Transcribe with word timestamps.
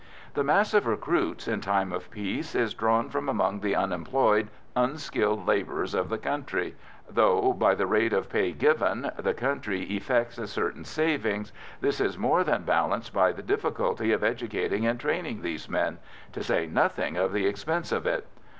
The 0.33 0.43
mass 0.43 0.73
of 0.73 0.87
recruits, 0.87 1.47
in 1.47 1.61
time 1.61 1.91
of 1.93 2.09
peace, 2.09 2.55
is 2.55 2.73
drawn 2.73 3.07
from 3.11 3.29
among 3.29 3.59
the 3.59 3.75
unemployed 3.75 4.47
unskilled 4.75 5.45
labourers 5.45 5.93
of 5.93 6.09
the 6.09 6.17
country; 6.17 6.75
though, 7.07 7.53
by 7.53 7.75
the 7.75 7.85
rate 7.85 8.11
of 8.11 8.27
pay 8.27 8.51
given, 8.51 9.11
the 9.19 9.35
country 9.35 9.83
effects 9.83 10.39
a 10.39 10.47
certain 10.47 10.85
saving, 10.85 11.45
this 11.81 12.01
is 12.01 12.17
more 12.17 12.43
than 12.43 12.63
balanced 12.63 13.13
by 13.13 13.31
the 13.31 13.43
difficulty 13.43 14.11
of 14.11 14.23
educating 14.23 14.87
and 14.87 14.99
training 14.99 15.43
these 15.43 15.69
men 15.69 15.99
to 16.33 16.41
say 16.41 16.65
nothing 16.65 17.15
of 17.15 17.31
the 17.31 17.45
expense 17.45 17.91
of 17.91 18.07
it. 18.07 18.25